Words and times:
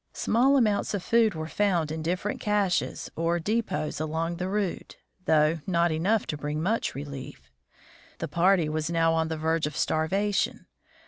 Small 0.13 0.57
amounts 0.57 0.95
of 0.95 1.03
food 1.03 1.35
were 1.35 1.45
found 1.47 1.91
in 1.91 2.01
different 2.01 2.41
caches 2.41 3.11
or 3.15 3.37
depots 3.37 3.99
along 3.99 4.37
the 4.37 4.49
route, 4.49 4.97
though 5.25 5.59
not 5.67 5.91
enough 5.91 6.25
to 6.25 6.37
bring 6.37 6.59
much 6.59 6.95
relief. 6.95 7.51
The 8.17 8.27
party 8.27 8.67
was 8.67 8.89
now 8.89 9.13
on 9.13 9.27
the 9.27 9.37
verge 9.37 9.67
of 9.67 9.77
starvation. 9.77 10.65